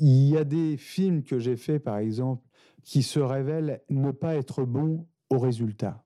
Il 0.00 0.28
y 0.28 0.36
a 0.36 0.44
des 0.44 0.76
films 0.76 1.22
que 1.22 1.38
j'ai 1.38 1.56
faits, 1.56 1.82
par 1.82 1.98
exemple, 1.98 2.42
qui 2.84 3.02
se 3.02 3.20
révèlent 3.20 3.82
ne 3.90 4.12
pas 4.12 4.36
être 4.36 4.64
bons 4.64 5.06
au 5.30 5.38
résultat. 5.38 6.04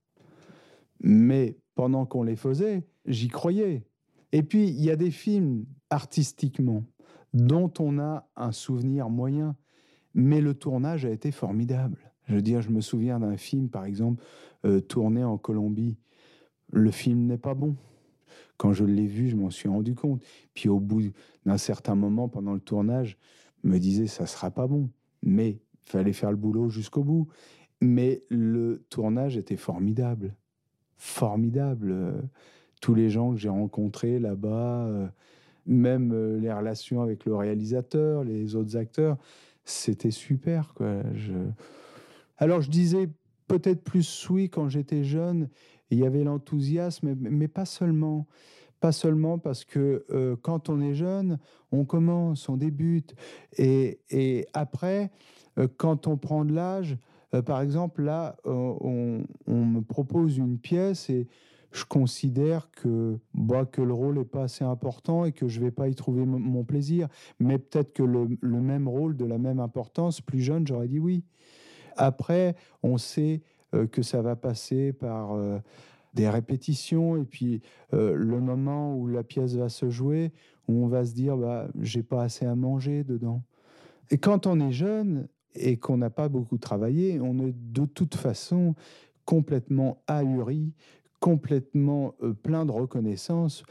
Mais 1.01 1.59
pendant 1.75 2.07
qu'on 2.07 2.23
les 2.23 2.37
faisait, 2.37 2.87
j'y 3.07 3.29
croyais. 3.29 3.87
Et 4.33 4.43
puis, 4.43 4.69
il 4.69 4.83
y 4.83 4.91
a 4.91 4.97
des 4.97 5.11
films 5.11 5.67
artistiquement 5.91 6.85
dont 7.35 7.73
on 7.79 7.99
a 7.99 8.29
un 8.37 8.53
souvenir 8.53 9.11
moyen, 9.11 9.57
mais 10.15 10.41
le 10.41 10.55
tournage 10.55 11.05
a 11.05 11.11
été 11.11 11.33
formidable. 11.33 12.13
Je 12.29 12.35
veux 12.35 12.43
dire, 12.43 12.63
je 12.63 12.71
me 12.71 12.81
souviens 12.81 13.21
d'un 13.21 13.37
film, 13.37 13.69
par 13.69 13.85
exemple, 13.85 14.23
euh, 14.65 14.81
tourné 14.81 15.25
en 15.25 15.39
Colombie. 15.39 15.97
Le 16.71 16.91
film 16.91 17.27
n'est 17.27 17.39
pas 17.39 17.55
bon. 17.55 17.77
Quand 18.57 18.73
je 18.73 18.85
l'ai 18.85 19.07
vu, 19.07 19.29
je 19.29 19.37
m'en 19.37 19.51
suis 19.51 19.69
rendu 19.69 19.95
compte. 19.95 20.23
Puis 20.55 20.69
au 20.69 20.81
bout 20.81 21.03
d'un 21.47 21.59
certain 21.59 21.95
moment, 21.95 22.29
pendant 22.29 22.55
le 22.55 22.61
tournage, 22.61 23.17
me 23.65 23.79
disais, 23.79 24.07
ça 24.07 24.27
sera 24.27 24.51
pas 24.51 24.67
bon. 24.67 24.91
Mais 25.23 25.61
fallait 25.83 26.13
faire 26.13 26.31
le 26.31 26.37
boulot 26.37 26.69
jusqu'au 26.69 27.05
bout. 27.05 27.29
Mais 27.81 28.23
le 28.29 28.85
tournage 28.89 29.37
était 29.37 29.57
formidable. 29.57 30.35
Formidable. 30.97 32.15
Tous 32.81 32.95
les 32.95 33.11
gens 33.11 33.33
que 33.33 33.39
j'ai 33.39 33.49
rencontrés 33.49 34.19
là-bas, 34.19 34.87
euh, 34.87 35.07
même 35.67 36.13
euh, 36.13 36.39
les 36.39 36.53
relations 36.53 37.03
avec 37.03 37.25
le 37.25 37.35
réalisateur, 37.35 38.25
les 38.25 38.57
autres 38.57 38.77
acteurs, 38.77 39.17
c'était 39.65 40.11
super. 40.11 40.75
Alors 42.39 42.61
je 42.61 42.71
disais 42.71 43.09
peut-être 43.47 43.83
plus 43.83 44.29
oui 44.31 44.49
quand 44.49 44.69
j'étais 44.69 45.05
jeune 45.05 45.49
il 45.93 45.99
y 45.99 46.07
avait 46.07 46.25
l'enthousiasme, 46.25 47.15
mais 47.21 47.49
pas 47.49 47.67
seulement. 47.67 48.27
Pas 48.81 48.91
seulement 48.91 49.39
parce 49.39 49.65
que 49.65 50.05
euh, 50.11 50.35
quand 50.43 50.69
on 50.69 50.81
est 50.81 50.95
jeune, 50.95 51.39
on 51.71 51.85
commence, 51.85 52.49
on 52.49 52.57
débute. 52.57 53.15
Et, 53.57 54.01
et 54.11 54.47
après, 54.55 55.13
euh, 55.57 55.69
quand 55.77 56.09
on 56.09 56.17
prend 56.17 56.45
de 56.45 56.53
l'âge, 56.53 56.99
euh, 57.33 57.43
par 57.43 57.61
exemple, 57.61 58.03
là, 58.03 58.37
on, 58.45 59.23
me 59.47 59.81
propose 59.83 60.37
une 60.37 60.59
pièce 60.59 61.11
et 61.11 61.29
je 61.71 61.85
considère 61.85 62.71
que, 62.73 63.19
bah, 63.35 63.67
que 63.67 63.83
le 63.83 63.93
rôle 63.93 64.19
n'est 64.19 64.25
pas 64.25 64.45
assez 64.45 64.65
important 64.65 65.27
et 65.27 65.33
que 65.33 65.47
je 65.47 65.61
ne 65.61 65.67
vais 65.67 65.71
pas 65.71 65.89
y 65.89 65.95
trouver 65.95 66.25
mon 66.25 66.65
plaisir. 66.65 67.07
Mais 67.39 67.59
peut-être 67.59 67.93
que 67.93 68.03
le, 68.03 68.37
le, 68.41 68.61
même 68.61 68.89
rôle, 68.89 69.17
de 69.17 69.25
la 69.25 69.39
même 69.39 69.61
importance, 69.61 70.21
plus 70.21 70.41
jeune, 70.41 70.67
j'aurais 70.67 70.89
dit 70.89 70.99
oui. 70.99 71.23
Après, 71.97 72.57
on 72.83 72.99
sait 72.99 73.43
que 73.91 74.03
ça 74.03 74.23
va 74.23 74.37
passer 74.37 74.93
par 74.93 75.35
euh, 75.35 75.59
des 76.15 76.29
répétitions. 76.29 77.17
Et 77.17 77.25
puis 77.25 77.63
euh, 77.93 78.15
le 78.15 78.41
moment 78.41 78.97
où 78.97 79.07
la 79.07 79.23
pièce 79.23 79.55
va 79.55 79.69
se 79.69 79.91
jouer, 79.91 80.33
où 80.69 80.85
on 80.85 80.89
va 80.89 81.05
se 81.05 81.15
dire 81.15 81.37
bah 81.37 81.69
j'ai 81.81 82.03
pas 82.03 82.23
assez 82.23 82.47
à 82.47 82.55
manger 82.55 83.05
dedans. 83.05 83.43
Et 84.11 84.19
quand 84.19 84.47
on 84.47 84.61
est 84.61 84.73
jeune 84.73 85.29
et 85.55 85.79
qu'on 85.79 85.97
n'a 85.97 86.11
pas 86.11 86.29
beaucoup 86.29 86.59
travaillé, 86.59 87.21
on 87.21 87.39
est 87.41 87.55
de 87.55 87.87
toute 87.87 88.15
façon 88.15 88.75
complètement 89.25 90.03
ahuri, 90.07 90.75
complètement 91.21 92.15
plein 92.43 92.67
de 92.67 92.73
reconnaissance, 92.73 93.63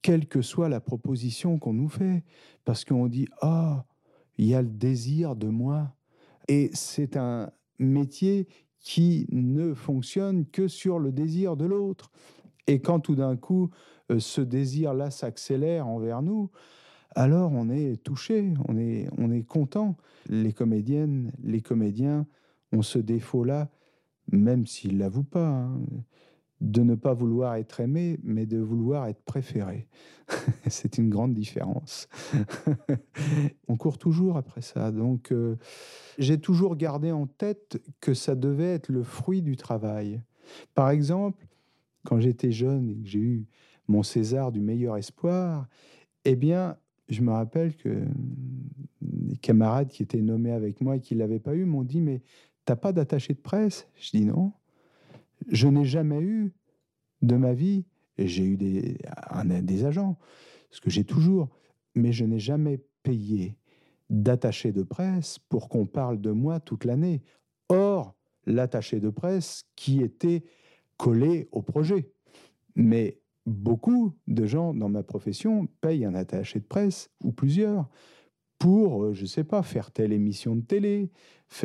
quelle 0.00 0.26
que 0.26 0.42
soit 0.42 0.68
la 0.68 0.80
proposition 0.80 1.58
qu'on 1.58 1.74
nous 1.74 1.88
fait, 1.88 2.24
parce 2.64 2.84
qu'on 2.84 3.08
dit 3.08 3.26
ah 3.42 3.84
il 4.38 4.46
y 4.46 4.54
a 4.54 4.62
le 4.62 4.68
désir 4.68 5.36
de 5.36 5.48
moi 5.48 5.94
et 6.48 6.70
c'est 6.72 7.18
un 7.18 7.50
métier 7.78 8.48
qui 8.80 9.26
ne 9.30 9.74
fonctionne 9.74 10.46
que 10.46 10.68
sur 10.68 10.98
le 10.98 11.12
désir 11.12 11.56
de 11.56 11.66
l'autre. 11.66 12.10
Et 12.66 12.80
quand 12.80 13.00
tout 13.00 13.14
d'un 13.14 13.36
coup, 13.36 13.70
euh, 14.10 14.18
ce 14.18 14.40
désir-là 14.40 15.10
s'accélère 15.10 15.86
envers 15.86 16.22
nous, 16.22 16.50
alors 17.14 17.52
on 17.52 17.68
est 17.68 18.02
touché, 18.02 18.54
on 18.68 18.76
est, 18.76 19.08
on 19.18 19.30
est 19.30 19.42
content. 19.42 19.96
Les 20.28 20.52
comédiennes, 20.52 21.32
les 21.42 21.60
comédiens 21.60 22.26
ont 22.72 22.82
ce 22.82 22.98
défaut-là, 22.98 23.68
même 24.30 24.66
s'ils 24.66 24.94
ne 24.94 25.00
l'avouent 25.00 25.24
pas. 25.24 25.48
Hein 25.48 25.80
de 26.60 26.82
ne 26.82 26.94
pas 26.94 27.14
vouloir 27.14 27.54
être 27.54 27.80
aimé, 27.80 28.18
mais 28.22 28.46
de 28.46 28.58
vouloir 28.58 29.06
être 29.06 29.22
préféré. 29.22 29.86
c'est 30.68 30.98
une 30.98 31.08
grande 31.08 31.32
différence. 31.32 32.08
On 33.68 33.76
court 33.76 33.98
toujours 33.98 34.36
après 34.36 34.60
ça. 34.60 34.92
Donc, 34.92 35.32
euh, 35.32 35.56
j'ai 36.18 36.38
toujours 36.38 36.76
gardé 36.76 37.12
en 37.12 37.26
tête 37.26 37.80
que 38.00 38.12
ça 38.14 38.34
devait 38.34 38.74
être 38.74 38.90
le 38.90 39.02
fruit 39.02 39.42
du 39.42 39.56
travail. 39.56 40.20
Par 40.74 40.90
exemple, 40.90 41.46
quand 42.04 42.20
j'étais 42.20 42.52
jeune 42.52 42.90
et 42.90 42.96
que 42.96 43.08
j'ai 43.08 43.18
eu 43.18 43.46
mon 43.88 44.02
César 44.02 44.52
du 44.52 44.60
meilleur 44.60 44.96
espoir, 44.96 45.66
eh 46.24 46.36
bien, 46.36 46.76
je 47.08 47.22
me 47.22 47.32
rappelle 47.32 47.74
que 47.74 48.04
les 49.02 49.36
camarades 49.36 49.88
qui 49.88 50.02
étaient 50.02 50.20
nommés 50.20 50.52
avec 50.52 50.80
moi 50.80 50.96
et 50.96 51.00
qui 51.00 51.14
ne 51.14 51.20
l'avaient 51.20 51.40
pas 51.40 51.54
eu 51.54 51.64
m'ont 51.64 51.82
dit 51.82 52.00
Mais 52.00 52.22
t'as 52.64 52.76
pas 52.76 52.92
d'attaché 52.92 53.34
de 53.34 53.40
presse? 53.40 53.88
Je 53.96 54.10
dis 54.10 54.24
non. 54.24 54.52
Je 55.50 55.68
n'ai 55.68 55.84
jamais 55.84 56.20
eu 56.20 56.54
de 57.22 57.36
ma 57.36 57.52
vie, 57.52 57.84
j'ai 58.18 58.44
eu 58.44 58.56
des, 58.56 58.98
des 59.62 59.84
agents, 59.84 60.18
ce 60.70 60.80
que 60.80 60.90
j'ai 60.90 61.04
toujours, 61.04 61.48
mais 61.94 62.12
je 62.12 62.24
n'ai 62.24 62.38
jamais 62.38 62.80
payé 63.02 63.56
d'attaché 64.08 64.72
de 64.72 64.82
presse 64.82 65.38
pour 65.48 65.68
qu'on 65.68 65.86
parle 65.86 66.20
de 66.20 66.30
moi 66.30 66.60
toute 66.60 66.84
l'année. 66.84 67.22
Or, 67.68 68.14
l'attaché 68.46 69.00
de 69.00 69.10
presse 69.10 69.64
qui 69.76 70.02
était 70.02 70.44
collé 70.96 71.48
au 71.52 71.62
projet. 71.62 72.12
Mais 72.74 73.20
beaucoup 73.46 74.12
de 74.26 74.46
gens 74.46 74.74
dans 74.74 74.88
ma 74.88 75.02
profession 75.02 75.66
payent 75.80 76.04
un 76.04 76.14
attaché 76.14 76.60
de 76.60 76.64
presse 76.64 77.10
ou 77.22 77.32
plusieurs 77.32 77.88
pour, 78.60 79.04
euh, 79.04 79.14
je 79.14 79.22
ne 79.22 79.26
sais 79.26 79.42
pas, 79.42 79.62
faire 79.64 79.90
telle 79.90 80.12
émission 80.12 80.54
de 80.54 80.60
télé. 80.60 81.10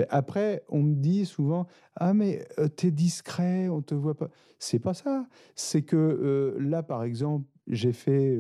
Après, 0.10 0.64
on 0.70 0.82
me 0.82 0.96
dit 0.96 1.26
souvent 1.26 1.68
Ah, 1.96 2.16
mais 2.16 2.48
euh, 2.58 2.68
tu 2.76 2.88
es 2.88 2.92
discret, 2.92 3.70
on 3.70 3.84
te 3.84 3.94
voit 3.94 4.16
pas. 4.16 4.30
C'est 4.58 4.80
pas 4.80 4.96
ça. 4.96 5.28
C'est 5.56 5.84
que 5.84 5.96
euh, 5.98 6.58
là, 6.58 6.82
par 6.82 7.04
exemple, 7.04 7.46
j'ai 7.68 7.94
fait 7.94 8.38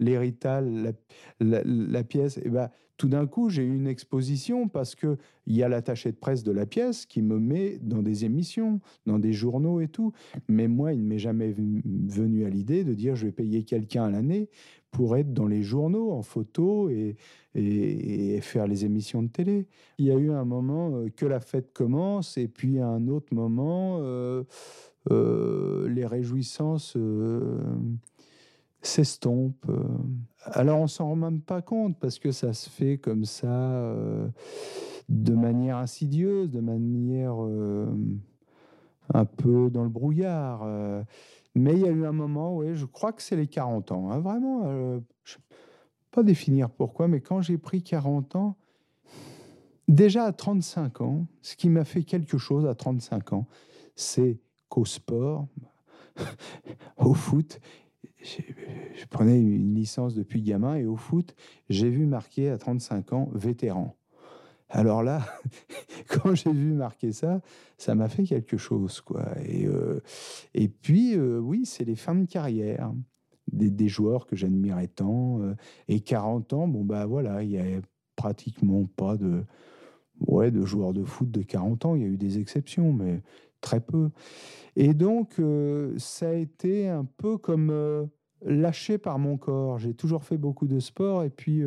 l'hérital, 0.00 0.94
la, 1.40 2.04
pièce, 2.04 2.38
et 2.38 2.48
ben, 2.48 2.70
tout 2.96 3.08
d'un 3.08 3.26
coup, 3.26 3.48
j'ai 3.48 3.64
eu 3.64 3.74
une 3.74 3.88
exposition 3.88 4.68
parce 4.68 4.94
qu'il 4.94 5.16
y 5.48 5.62
a 5.62 5.68
l'attaché 5.68 6.12
de 6.12 6.16
presse 6.16 6.44
de 6.44 6.52
la 6.52 6.64
pièce 6.64 7.06
qui 7.06 7.22
me 7.22 7.40
met 7.40 7.78
dans 7.82 8.02
des 8.02 8.24
émissions, 8.24 8.80
dans 9.06 9.18
des 9.18 9.32
journaux 9.32 9.80
et 9.80 9.88
tout. 9.88 10.12
Mais 10.48 10.68
moi, 10.68 10.92
il 10.92 11.02
ne 11.02 11.08
m'est 11.08 11.18
jamais 11.18 11.52
venu 11.52 12.44
à 12.44 12.48
l'idée 12.48 12.84
de 12.84 12.94
dire 12.94 13.16
je 13.16 13.26
vais 13.26 13.32
payer 13.32 13.64
quelqu'un 13.64 14.04
à 14.04 14.10
l'année 14.10 14.48
pour 14.92 15.16
être 15.16 15.34
dans 15.34 15.48
les 15.48 15.62
journaux 15.62 16.12
en 16.12 16.22
photo 16.22 16.88
et, 16.88 17.16
faire 18.40 18.66
les 18.66 18.84
émissions 18.84 19.22
de 19.22 19.28
télé. 19.28 19.66
Il 19.98 20.06
y 20.06 20.10
a 20.10 20.14
eu 20.14 20.30
un 20.30 20.44
moment 20.44 20.96
euh, 20.96 21.08
que 21.08 21.24
la 21.24 21.38
fête 21.38 21.72
commence 21.72 22.36
et 22.36 22.48
puis 22.48 22.80
un 22.80 23.06
autre 23.06 23.32
moment, 23.32 23.98
euh, 24.02 24.42
euh, 25.10 25.88
les 25.88 26.04
réjouissances 26.04 26.96
s'estompent. 28.86 29.70
Alors 30.44 30.80
on 30.80 30.86
s'en 30.86 31.08
rend 31.08 31.16
même 31.16 31.40
pas 31.40 31.62
compte 31.62 31.98
parce 31.98 32.18
que 32.18 32.30
ça 32.30 32.52
se 32.52 32.68
fait 32.68 32.98
comme 32.98 33.24
ça, 33.24 33.94
de 35.08 35.34
manière 35.34 35.78
insidieuse, 35.78 36.50
de 36.50 36.60
manière 36.60 37.34
un 39.12 39.24
peu 39.24 39.70
dans 39.70 39.84
le 39.84 39.88
brouillard. 39.88 40.66
Mais 41.54 41.74
il 41.74 41.80
y 41.80 41.86
a 41.86 41.90
eu 41.90 42.04
un 42.04 42.12
moment, 42.12 42.56
oui, 42.56 42.74
je 42.74 42.84
crois 42.84 43.12
que 43.12 43.22
c'est 43.22 43.36
les 43.36 43.46
40 43.46 43.92
ans. 43.92 44.10
Hein, 44.10 44.18
vraiment, 44.18 44.62
euh, 44.64 44.98
je 45.22 45.36
ne 45.36 45.42
pas 46.10 46.22
définir 46.22 46.68
pourquoi, 46.68 47.06
mais 47.06 47.20
quand 47.20 47.42
j'ai 47.42 47.58
pris 47.58 47.82
40 47.82 48.34
ans, 48.34 48.56
déjà 49.86 50.24
à 50.24 50.32
35 50.32 51.00
ans, 51.00 51.26
ce 51.42 51.54
qui 51.54 51.68
m'a 51.68 51.84
fait 51.84 52.02
quelque 52.02 52.38
chose 52.38 52.66
à 52.66 52.74
35 52.74 53.34
ans, 53.34 53.46
c'est 53.94 54.40
qu'au 54.68 54.84
sport, 54.84 55.46
au 56.96 57.14
foot, 57.14 57.60
je 58.24 59.06
prenais 59.10 59.38
une 59.38 59.74
licence 59.74 60.14
depuis 60.14 60.42
gamin 60.42 60.76
et 60.76 60.86
au 60.86 60.96
foot, 60.96 61.34
j'ai 61.68 61.90
vu 61.90 62.06
marquer 62.06 62.50
à 62.50 62.58
35 62.58 63.12
ans 63.12 63.30
vétéran. 63.34 63.94
Alors 64.70 65.02
là, 65.02 65.22
quand 66.08 66.34
j'ai 66.34 66.52
vu 66.52 66.72
marquer 66.72 67.12
ça, 67.12 67.40
ça 67.78 67.94
m'a 67.94 68.08
fait 68.08 68.24
quelque 68.24 68.56
chose, 68.56 69.00
quoi. 69.00 69.26
Et, 69.46 69.66
euh, 69.66 70.00
puis, 70.82 71.16
euh, 71.16 71.38
oui, 71.38 71.64
c'est 71.64 71.84
les 71.84 71.96
fins 71.96 72.14
de 72.14 72.26
carrière 72.26 72.92
des, 73.52 73.88
joueurs 73.88 74.26
que 74.26 74.36
j'admirais 74.36 74.88
tant. 74.88 75.40
Euh, 75.42 75.54
et 75.88 76.00
40 76.00 76.52
ans, 76.54 76.66
bon, 76.66 76.84
bah 76.84 77.06
voilà, 77.06 77.42
il 77.42 77.50
n'y 77.50 77.58
a 77.58 77.80
pratiquement 78.16 78.86
pas 78.96 79.16
de, 79.16 79.44
ouais, 80.26 80.50
de 80.50 80.64
joueurs 80.64 80.92
de 80.92 81.04
foot 81.04 81.30
de 81.30 81.42
40 81.42 81.84
ans. 81.84 81.94
Il 81.94 82.02
y 82.02 82.04
a 82.04 82.08
eu 82.08 82.16
des 82.16 82.38
exceptions, 82.38 82.92
mais 82.92 83.22
très 83.64 83.80
peu. 83.80 84.10
Et 84.76 84.94
donc, 84.94 85.40
ça 85.96 86.28
a 86.28 86.34
été 86.34 86.88
un 86.88 87.04
peu 87.04 87.38
comme 87.38 88.08
lâché 88.42 88.98
par 88.98 89.18
mon 89.18 89.36
corps. 89.36 89.78
J'ai 89.78 89.94
toujours 89.94 90.24
fait 90.24 90.36
beaucoup 90.36 90.66
de 90.66 90.78
sport 90.78 91.24
et 91.24 91.30
puis 91.30 91.62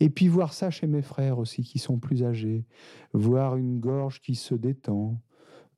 et 0.00 0.10
puis 0.10 0.28
voir 0.28 0.52
ça 0.52 0.70
chez 0.70 0.86
mes 0.86 1.02
frères 1.02 1.38
aussi 1.38 1.62
qui 1.62 1.78
sont 1.78 1.98
plus 1.98 2.24
âgés, 2.24 2.64
voir 3.12 3.56
une 3.56 3.80
gorge 3.80 4.20
qui 4.20 4.34
se 4.34 4.54
détend. 4.54 5.20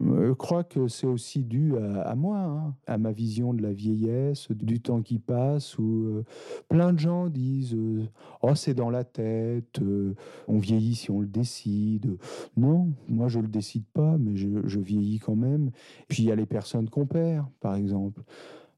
Euh, 0.02 0.28
je 0.28 0.33
crois 0.33 0.64
que 0.64 0.88
c'est 0.88 1.07
aussi 1.07 1.42
dû 1.42 1.75
à, 1.76 2.14
moi, 2.14 2.38
hein, 2.38 2.75
à 2.87 2.99
ma 2.99 3.12
vision 3.12 3.52
de 3.52 3.62
la 3.62 3.73
vieillesse, 3.73 4.50
du 4.50 4.80
temps 4.80 5.02
qui 5.02 5.19
passe, 5.19 5.78
où 5.78 6.04
euh, 6.04 6.25
plein 6.69 6.92
de 6.92 6.99
gens 6.99 7.28
disent 7.28 7.75
euh, 7.75 8.04
Oh, 8.42 8.54
c'est 8.54 8.75
dans 8.75 8.90
la 8.90 9.04
tête, 9.04 9.80
on 10.49 10.59
vieillit 10.59 10.95
si 10.95 11.11
on 11.11 11.21
le 11.21 11.26
décide. 11.26 12.16
Non, 12.57 12.88
moi 13.09 13.28
je 13.28 13.38
ne 13.38 13.45
le 13.45 13.49
décide 13.49 13.85
pas, 13.92 14.16
mais 14.19 14.37
je, 14.37 14.80
vieillis 14.80 15.19
quand 15.19 15.37
même. 15.37 15.71
Puis 16.09 16.23
il 16.23 16.26
y 16.26 16.33
a 16.33 16.37
les 16.37 16.47
personnes 16.47 16.88
qu'on 16.88 17.07
perd, 17.07 17.47
par 17.61 17.75
exemple. 17.75 18.23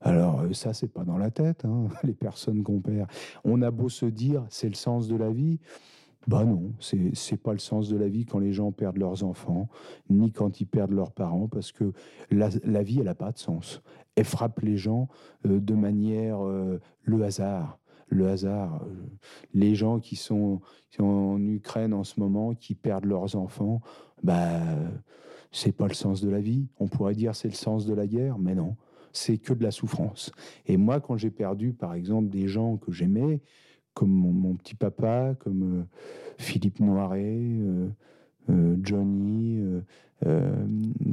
Alors 0.02 0.41
euh, 0.41 0.52
ça, 0.52 0.75
c'est 0.75 0.93
pas 0.93 1.05
dans 1.05 1.19
la 1.19 1.31
tête, 1.31 1.64
hein, 1.64 1.88
les 2.05 2.14
personnes 2.14 2.62
qu'on 2.62 2.81
perd. 2.81 3.09
On 3.45 3.62
a 3.62 3.71
beau 3.71 3.88
se 3.88 4.07
dire, 4.07 4.45
c'est 4.49 4.69
le 4.69 4.75
sens 4.75 5.09
de 5.09 5.17
la 5.17 5.31
vie. 5.31 5.59
Bah 6.29 6.45
non, 6.45 6.73
c'est 6.79 6.97
n'est 6.99 7.38
pas 7.38 7.52
le 7.52 7.59
sens 7.59 7.88
de 7.88 7.97
la 7.97 8.09
vie 8.09 8.25
quand 8.25 8.38
les 8.38 8.52
gens 8.52 8.71
perdent 8.71 8.99
leurs 8.99 9.25
enfants, 9.25 9.69
ni 10.09 10.31
quand 10.31 10.61
ils 10.61 10.67
perdent 10.67 10.93
leurs 10.93 11.11
parents, 11.11 11.49
parce 11.49 11.73
que 11.73 11.93
la, 12.31 12.49
vie, 12.83 12.99
elle 12.99 13.07
n'a 13.07 13.14
pas 13.14 13.33
de 13.33 13.38
sens. 13.38 13.83
Elle 14.14 14.25
frappe 14.25 14.61
les 14.61 14.76
gens 14.76 15.09
euh, 15.47 15.59
de 15.59 15.75
manière 15.75 16.45
euh, 16.45 16.81
le 17.02 17.25
hasard. 17.25 17.79
Le 18.09 18.29
hasard. 18.29 18.85
les 19.55 19.75
gens 19.75 19.99
qui 19.99 20.17
sont, 20.17 20.61
en 20.99 21.41
Ukraine 21.49 21.95
en 21.95 22.05
ce 22.05 22.21
moment, 22.21 22.55
qui 22.55 22.75
perdent 22.75 23.07
leurs 23.07 23.37
enfants, 23.37 23.81
bah 24.23 24.61
c'est 25.50 25.73
pas 25.73 25.88
le 25.88 25.95
sens 25.95 26.21
de 26.21 26.29
la 26.29 26.41
vie. 26.41 26.69
On 26.79 26.88
pourrait 26.88 27.14
dire 27.14 27.35
c'est 27.35 27.49
le 27.49 27.55
sens 27.55 27.87
de 27.87 27.95
la 27.95 28.07
guerre, 28.07 28.38
mais 28.38 28.55
non 28.55 28.76
c'est 29.12 29.38
que 29.38 29.52
de 29.52 29.62
la 29.62 29.71
souffrance. 29.71 30.33
Et 30.67 30.76
moi, 30.76 31.00
quand 31.00 31.17
j'ai 31.17 31.31
perdu, 31.31 31.73
par 31.73 31.95
exemple, 31.95 32.29
des 32.29 32.49
gens 32.49 32.76
que 32.79 32.93
j'aimais, 32.93 33.41
comme 33.95 34.11
mon, 34.11 34.55
petit 34.55 34.75
papa, 34.75 35.35
comme 35.39 35.81
euh, 35.81 35.83
Philippe 36.39 36.81
Noiret, 36.81 37.39
euh, 37.39 37.89
euh, 38.51 38.77
Johnny, 38.83 39.61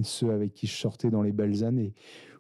ceux 0.04 0.32
avec 0.32 0.54
qui 0.54 0.68
je 0.68 0.76
sortais 0.76 1.10
dans 1.10 1.24
les 1.24 1.32
belles 1.32 1.64
années, 1.64 1.94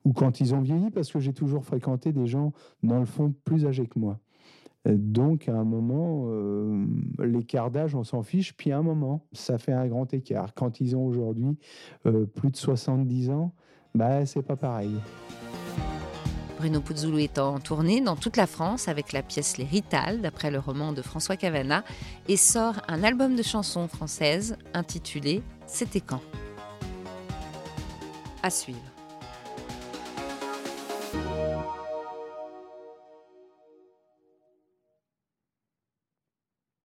ou 0.05 0.13
quand 0.13 0.39
ils 0.39 0.53
ont 0.53 0.61
vieilli, 0.61 0.91
parce 0.91 1.11
que 1.11 1.19
j'ai 1.19 1.33
toujours 1.33 1.65
fréquenté 1.65 2.13
des 2.13 2.27
gens, 2.27 2.53
dans 2.83 2.99
le 2.99 3.05
fond, 3.05 3.33
plus 3.43 3.65
âgés 3.65 3.87
que 3.87 3.97
moi. 3.97 4.19
Donc, 4.85 5.49
à 5.49 5.55
un 5.55 5.63
moment, 5.63 6.27
l'écart 7.19 7.69
d'âge, 7.71 7.95
on 7.95 8.03
s'en 8.03 8.21
fiche. 8.21 8.53
Puis, 8.55 8.71
à 8.71 8.77
un 8.77 8.83
moment, 8.83 9.25
ça 9.33 9.57
fait 9.57 9.73
un 9.73 9.87
grand 9.87 10.13
écart. 10.13 10.53
Quand 10.53 10.79
ils 10.79 10.95
ont 10.95 11.05
aujourd'hui 11.05 11.57
plus 12.35 12.51
de 12.51 12.55
70 12.55 13.31
ans, 13.31 13.51
bah, 13.95 14.25
c'est 14.27 14.43
pas 14.43 14.55
pareil. 14.55 14.91
Bruno 16.59 16.81
Puzzoulou 16.81 17.19
est 17.19 17.39
en 17.39 17.57
tournée 17.59 18.01
dans 18.01 18.17
toute 18.17 18.35
la 18.35 18.45
France 18.45 18.89
avec 18.89 19.13
la 19.13 19.23
pièce 19.23 19.57
Les 19.57 19.63
Rital, 19.63 20.19
d'après 20.19 20.51
le 20.51 20.59
roman 20.59 20.91
de 20.91 21.01
François 21.01 21.37
Cavana, 21.37 21.85
et 22.27 22.35
sort 22.35 22.81
un 22.89 23.01
album 23.01 23.37
de 23.37 23.43
chansons 23.43 23.87
françaises 23.87 24.57
intitulé 24.73 25.41
C'était 25.67 26.01
quand? 26.01 26.21
À 28.43 28.49
suivre. 28.49 28.98